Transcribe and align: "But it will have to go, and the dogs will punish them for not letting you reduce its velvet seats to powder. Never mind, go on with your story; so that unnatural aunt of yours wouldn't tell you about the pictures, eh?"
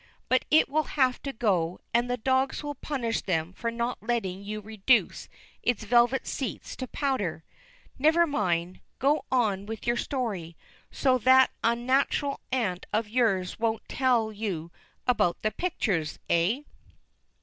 "But 0.29 0.45
it 0.49 0.67
will 0.67 0.85
have 0.97 1.21
to 1.21 1.31
go, 1.31 1.79
and 1.93 2.09
the 2.09 2.17
dogs 2.17 2.63
will 2.63 2.73
punish 2.73 3.21
them 3.21 3.53
for 3.53 3.69
not 3.69 4.01
letting 4.01 4.43
you 4.43 4.59
reduce 4.59 5.29
its 5.61 5.83
velvet 5.83 6.25
seats 6.25 6.75
to 6.77 6.87
powder. 6.87 7.43
Never 7.99 8.25
mind, 8.25 8.79
go 8.97 9.25
on 9.31 9.67
with 9.67 9.85
your 9.85 9.97
story; 9.97 10.57
so 10.89 11.19
that 11.19 11.51
unnatural 11.63 12.39
aunt 12.51 12.87
of 12.91 13.09
yours 13.09 13.59
wouldn't 13.59 13.87
tell 13.87 14.31
you 14.31 14.71
about 15.05 15.39
the 15.43 15.51
pictures, 15.51 16.17
eh?" 16.31 16.61